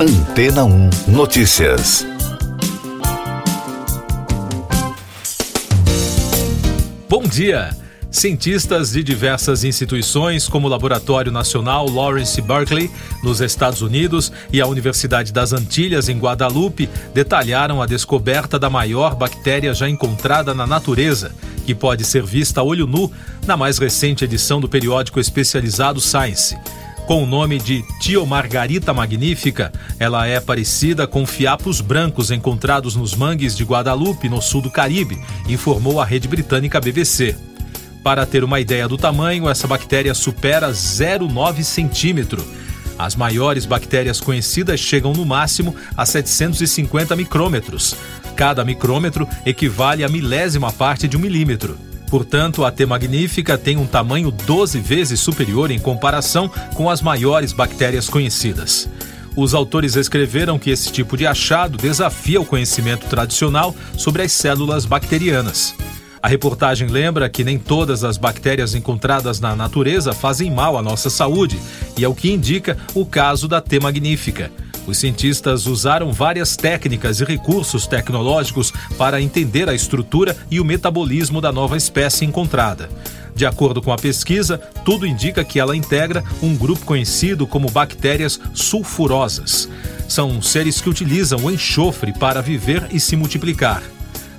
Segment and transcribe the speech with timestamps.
[0.00, 2.06] Antena 1 Notícias.
[7.08, 7.76] Bom dia!
[8.08, 12.88] Cientistas de diversas instituições, como o Laboratório Nacional Lawrence Berkeley,
[13.24, 19.16] nos Estados Unidos, e a Universidade das Antilhas, em Guadalupe, detalharam a descoberta da maior
[19.16, 21.32] bactéria já encontrada na natureza,
[21.66, 23.10] que pode ser vista a olho nu
[23.44, 26.56] na mais recente edição do periódico especializado Science.
[27.08, 33.56] Com o nome de Tiomargarita magnífica, ela é parecida com fiapos brancos encontrados nos mangues
[33.56, 35.18] de Guadalupe, no sul do Caribe,
[35.48, 37.34] informou a rede britânica BBC.
[38.04, 42.46] Para ter uma ideia do tamanho, essa bactéria supera 0,9 centímetro.
[42.98, 47.96] As maiores bactérias conhecidas chegam no máximo a 750 micrômetros.
[48.36, 51.87] Cada micrômetro equivale a milésima parte de um milímetro.
[52.10, 57.52] Portanto, a T magnífica tem um tamanho 12 vezes superior em comparação com as maiores
[57.52, 58.88] bactérias conhecidas.
[59.36, 64.84] Os autores escreveram que esse tipo de achado desafia o conhecimento tradicional sobre as células
[64.84, 65.74] bacterianas.
[66.20, 71.08] A reportagem lembra que nem todas as bactérias encontradas na natureza fazem mal à nossa
[71.08, 71.58] saúde,
[71.96, 73.78] e é o que indica o caso da T.
[73.78, 74.50] magnífica.
[74.88, 81.42] Os cientistas usaram várias técnicas e recursos tecnológicos para entender a estrutura e o metabolismo
[81.42, 82.88] da nova espécie encontrada.
[83.34, 88.40] De acordo com a pesquisa, tudo indica que ela integra um grupo conhecido como bactérias
[88.54, 89.68] sulfurosas.
[90.08, 93.82] São seres que utilizam o enxofre para viver e se multiplicar.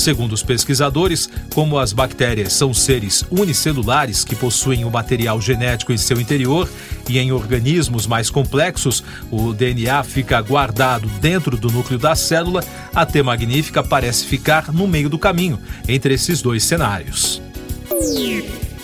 [0.00, 5.98] Segundo os pesquisadores, como as bactérias são seres unicelulares que possuem o material genético em
[5.98, 6.66] seu interior
[7.06, 13.04] e em organismos mais complexos, o DNA fica guardado dentro do núcleo da célula, a
[13.04, 17.42] T magnífica parece ficar no meio do caminho entre esses dois cenários.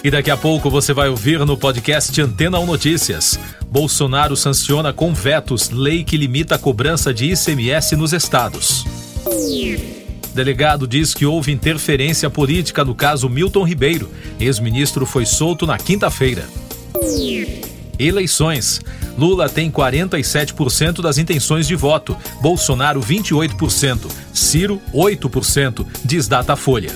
[0.05, 3.41] E daqui a pouco você vai ouvir no podcast Antena 1 Notícias.
[3.71, 8.85] Bolsonaro sanciona com vetos lei que limita a cobrança de ICMS nos estados.
[10.37, 14.11] Delegado diz que houve interferência política no caso Milton Ribeiro.
[14.39, 16.47] Ex-ministro foi solto na quinta-feira.
[17.99, 18.83] Eleições.
[19.17, 26.93] Lula tem 47% das intenções de voto, Bolsonaro 28%, Ciro 8%, diz Datafolha.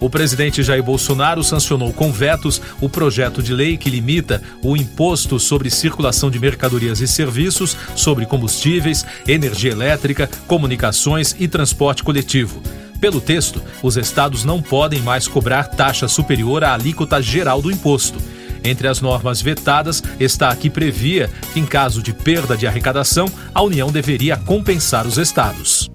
[0.00, 5.38] O presidente Jair Bolsonaro sancionou com vetos o projeto de lei que limita o imposto
[5.38, 12.62] sobre circulação de mercadorias e serviços, sobre combustíveis, energia elétrica, comunicações e transporte coletivo.
[12.98, 18.18] Pelo texto, os estados não podem mais cobrar taxa superior à alíquota geral do imposto.
[18.64, 23.26] Entre as normas vetadas está a que previa que, em caso de perda de arrecadação,
[23.54, 25.90] a União deveria compensar os estados.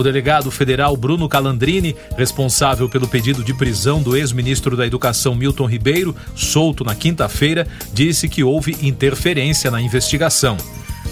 [0.00, 5.66] O delegado federal Bruno Calandrini, responsável pelo pedido de prisão do ex-ministro da Educação Milton
[5.66, 10.56] Ribeiro, solto na quinta-feira, disse que houve interferência na investigação.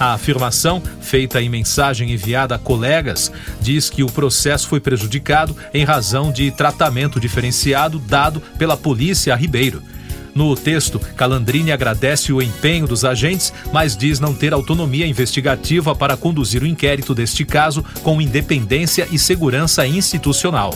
[0.01, 5.85] A afirmação, feita em mensagem enviada a colegas, diz que o processo foi prejudicado em
[5.85, 9.83] razão de tratamento diferenciado dado pela polícia a Ribeiro.
[10.35, 16.17] No texto, Calandrini agradece o empenho dos agentes, mas diz não ter autonomia investigativa para
[16.17, 20.75] conduzir o inquérito deste caso com independência e segurança institucional.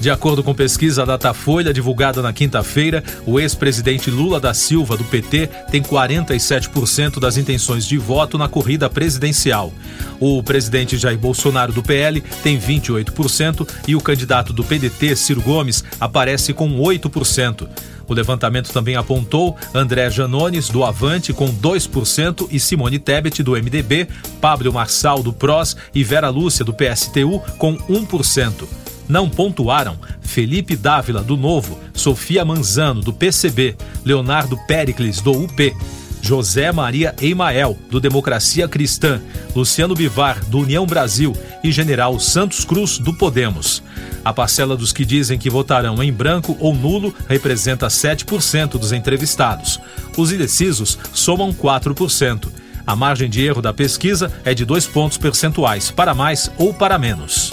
[0.00, 5.46] De acordo com pesquisa Datafolha divulgada na quinta-feira, o ex-presidente Lula da Silva, do PT,
[5.70, 9.70] tem 47% das intenções de voto na corrida presidencial.
[10.18, 15.84] O presidente Jair Bolsonaro, do PL, tem 28% e o candidato do PDT, Ciro Gomes,
[16.00, 17.68] aparece com 8%.
[18.08, 24.08] O levantamento também apontou André Janones, do Avante, com 2%, e Simone Tebet, do MDB,
[24.40, 28.66] Pablo Marçal, do PROS e Vera Lúcia, do PSTU, com 1%.
[29.10, 35.74] Não pontuaram Felipe Dávila, do Novo, Sofia Manzano, do PCB, Leonardo Pericles, do UP,
[36.22, 39.20] José Maria Eimael, do Democracia Cristã,
[39.52, 43.82] Luciano Bivar, do União Brasil e General Santos Cruz, do Podemos.
[44.24, 49.80] A parcela dos que dizem que votarão em branco ou nulo representa 7% dos entrevistados.
[50.16, 52.48] Os indecisos somam 4%.
[52.86, 56.96] A margem de erro da pesquisa é de dois pontos percentuais, para mais ou para
[56.96, 57.52] menos.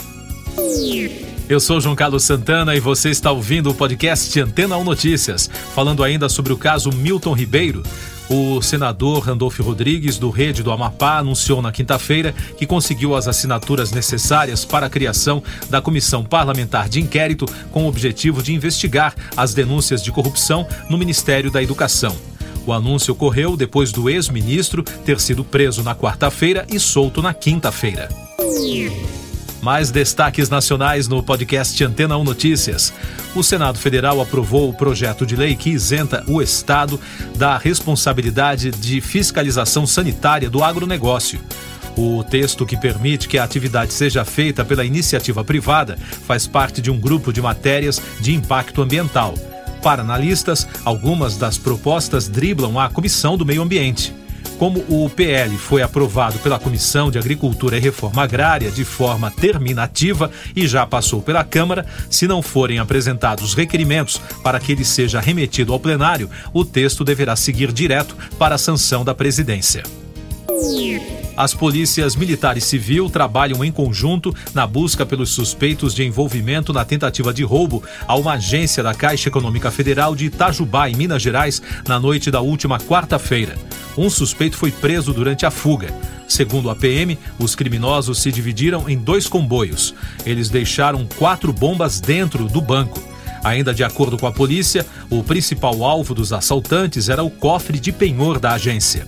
[1.50, 6.04] Eu sou João Carlos Santana e você está ouvindo o podcast Antena 1 Notícias, falando
[6.04, 7.84] ainda sobre o caso Milton Ribeiro.
[8.30, 13.94] O senador Randolfo Rodrigues, do Rede do Amapá, anunciou na quinta-feira que conseguiu as assinaturas
[13.94, 19.54] necessárias para a criação da Comissão Parlamentar de Inquérito com o objetivo de investigar as
[19.54, 22.14] denúncias de corrupção no Ministério da Educação.
[22.66, 28.10] O anúncio ocorreu depois do ex-ministro ter sido preso na quarta-feira e solto na quinta-feira.
[29.68, 32.94] Mais destaques nacionais no podcast Antena 1 Notícias.
[33.36, 36.98] O Senado Federal aprovou o projeto de lei que isenta o Estado
[37.36, 41.42] da responsabilidade de fiscalização sanitária do agronegócio.
[41.98, 46.90] O texto que permite que a atividade seja feita pela iniciativa privada faz parte de
[46.90, 49.34] um grupo de matérias de impacto ambiental.
[49.84, 54.16] Para analistas, algumas das propostas driblam a Comissão do Meio Ambiente.
[54.58, 60.32] Como o PL foi aprovado pela Comissão de Agricultura e Reforma Agrária de forma terminativa
[60.56, 65.74] e já passou pela Câmara, se não forem apresentados requerimentos para que ele seja remetido
[65.74, 69.84] ao plenário, o texto deverá seguir direto para a sanção da presidência.
[71.38, 76.84] As polícias militar e civil trabalham em conjunto na busca pelos suspeitos de envolvimento na
[76.84, 81.62] tentativa de roubo a uma agência da Caixa Econômica Federal de Itajubá, em Minas Gerais,
[81.88, 83.56] na noite da última quarta-feira.
[83.96, 85.94] Um suspeito foi preso durante a fuga.
[86.28, 89.94] Segundo a PM, os criminosos se dividiram em dois comboios.
[90.26, 93.00] Eles deixaram quatro bombas dentro do banco.
[93.44, 97.92] Ainda de acordo com a polícia, o principal alvo dos assaltantes era o cofre de
[97.92, 99.08] penhor da agência.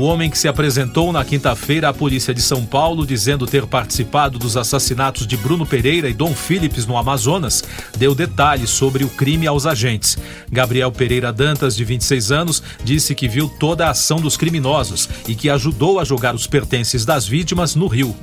[0.00, 4.38] O homem que se apresentou na quinta-feira à polícia de São Paulo dizendo ter participado
[4.38, 7.62] dos assassinatos de Bruno Pereira e Dom Phillips no Amazonas
[7.98, 10.16] deu detalhes sobre o crime aos agentes.
[10.50, 15.34] Gabriel Pereira Dantas, de 26 anos, disse que viu toda a ação dos criminosos e
[15.34, 18.16] que ajudou a jogar os pertences das vítimas no rio.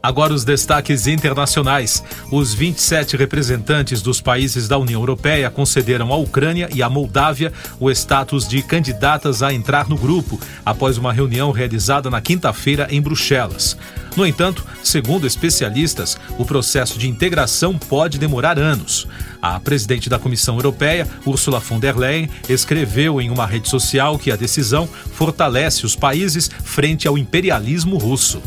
[0.00, 2.04] Agora os destaques internacionais.
[2.30, 7.90] Os 27 representantes dos países da União Europeia concederam à Ucrânia e à Moldávia o
[7.90, 13.76] status de candidatas a entrar no grupo, após uma reunião realizada na quinta-feira em Bruxelas.
[14.16, 19.06] No entanto, segundo especialistas, o processo de integração pode demorar anos.
[19.42, 24.30] A presidente da Comissão Europeia, Ursula von der Leyen, escreveu em uma rede social que
[24.30, 28.40] a decisão fortalece os países frente ao imperialismo russo.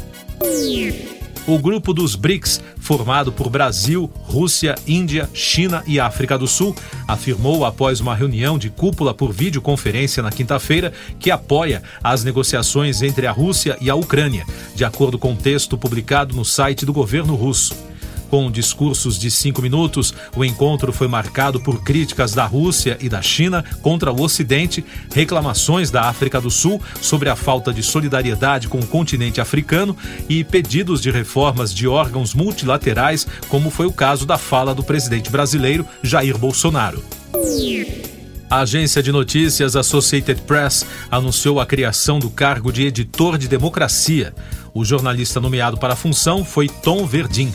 [1.48, 6.76] O grupo dos BRICS, formado por Brasil, Rússia, Índia, China e África do Sul,
[7.08, 13.26] afirmou após uma reunião de cúpula por videoconferência na quinta-feira que apoia as negociações entre
[13.26, 14.46] a Rússia e a Ucrânia,
[14.76, 17.91] de acordo com um texto publicado no site do governo russo.
[18.32, 23.22] Com discursos de cinco minutos, o encontro foi marcado por críticas da Rússia e da
[23.22, 28.80] China contra o Ocidente, reclamações da África do Sul sobre a falta de solidariedade com
[28.80, 29.98] o continente africano
[30.30, 35.30] e pedidos de reformas de órgãos multilaterais, como foi o caso da fala do presidente
[35.30, 37.04] brasileiro Jair Bolsonaro.
[38.50, 44.34] A agência de notícias Associated Press anunciou a criação do cargo de editor de democracia.
[44.74, 47.52] O jornalista nomeado para a função foi Tom Verdin.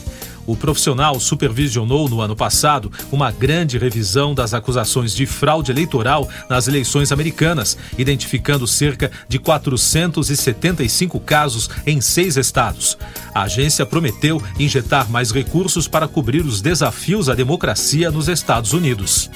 [0.47, 6.69] O profissional supervisionou no ano passado uma grande revisão das acusações de fraude eleitoral nas
[6.69, 12.97] eleições americanas, identificando cerca de 475 casos em seis estados.
[13.35, 19.29] A agência prometeu injetar mais recursos para cobrir os desafios à democracia nos Estados Unidos.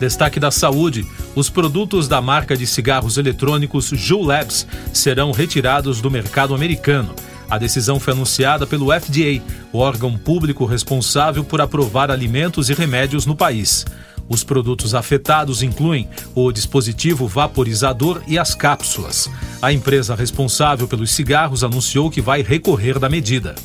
[0.00, 1.06] Destaque da saúde:
[1.36, 7.14] os produtos da marca de cigarros eletrônicos Juul Labs serão retirados do mercado americano.
[7.50, 9.42] A decisão foi anunciada pelo FDA,
[9.72, 13.84] o órgão público responsável por aprovar alimentos e remédios no país.
[14.28, 19.28] Os produtos afetados incluem o dispositivo vaporizador e as cápsulas.
[19.60, 23.56] A empresa responsável pelos cigarros anunciou que vai recorrer da medida.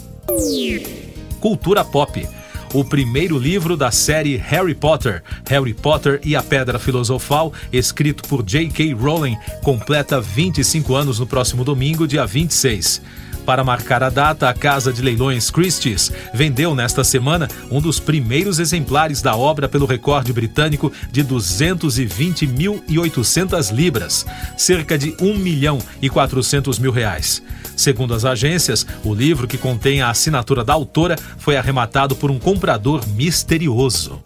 [1.39, 2.27] Cultura Pop.
[2.73, 8.43] O primeiro livro da série Harry Potter, Harry Potter e a Pedra Filosofal, escrito por
[8.43, 8.93] J.K.
[8.93, 13.01] Rowling, completa 25 anos no próximo domingo, dia 26.
[13.45, 18.57] Para marcar a data, a Casa de Leilões Christie's vendeu nesta semana um dos primeiros
[18.57, 24.25] exemplares da obra pelo recorde britânico de 220.800 libras,
[24.57, 27.43] cerca de 1 milhão e 400 mil reais.
[27.77, 32.39] Segundo as agências, o livro que contém a assinatura da autora foi arrematado por um
[32.39, 34.19] comprador misterioso.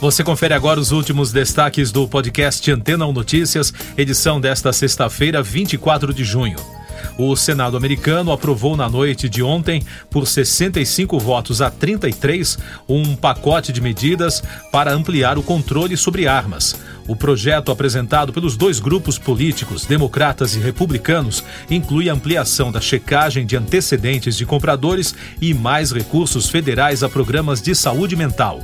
[0.00, 6.14] Você confere agora os últimos destaques do podcast Antena 1 Notícias, edição desta sexta-feira, 24
[6.14, 6.75] de junho.
[7.18, 13.72] O Senado americano aprovou na noite de ontem, por 65 votos a 33, um pacote
[13.72, 16.76] de medidas para ampliar o controle sobre armas.
[17.08, 23.56] O projeto apresentado pelos dois grupos políticos, democratas e republicanos, inclui ampliação da checagem de
[23.56, 28.60] antecedentes de compradores e mais recursos federais a programas de saúde mental.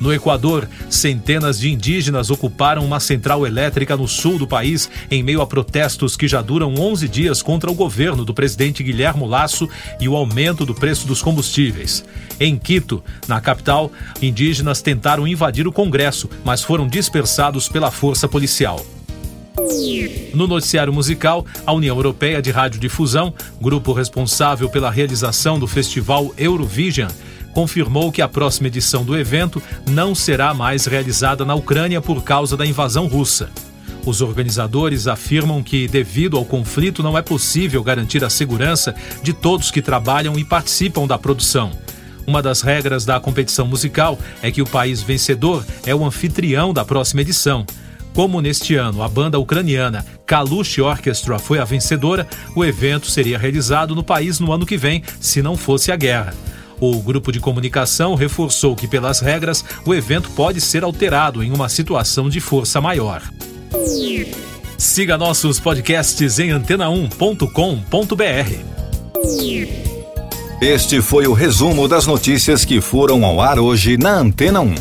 [0.00, 5.40] No Equador, centenas de indígenas ocuparam uma central elétrica no sul do país em meio
[5.40, 9.68] a protestos que já duram 11 dias contra o governo do presidente Guilherme Lasso
[10.00, 12.04] e o aumento do preço dos combustíveis.
[12.38, 18.84] Em Quito, na capital, indígenas tentaram invadir o Congresso, mas foram dispersados pela força policial.
[20.34, 27.08] No noticiário musical, a União Europeia de Radiodifusão, grupo responsável pela realização do festival Eurovision,
[27.54, 32.56] confirmou que a próxima edição do evento não será mais realizada na Ucrânia por causa
[32.56, 33.48] da invasão russa.
[34.04, 39.70] Os organizadores afirmam que, devido ao conflito, não é possível garantir a segurança de todos
[39.70, 41.70] que trabalham e participam da produção.
[42.26, 46.84] Uma das regras da competição musical é que o país vencedor é o anfitrião da
[46.84, 47.64] próxima edição.
[48.14, 53.94] Como neste ano a banda ucraniana Kalush Orchestra foi a vencedora, o evento seria realizado
[53.94, 56.34] no país no ano que vem, se não fosse a guerra.
[56.86, 61.66] O grupo de comunicação reforçou que, pelas regras, o evento pode ser alterado em uma
[61.66, 63.22] situação de força maior.
[64.76, 67.48] Siga nossos podcasts em antena1.com.br.
[70.60, 74.74] Este foi o resumo das notícias que foram ao ar hoje na Antena 1.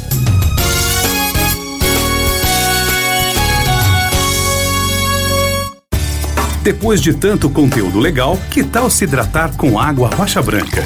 [6.61, 10.85] Depois de tanto conteúdo legal, que tal se hidratar com água rocha branca?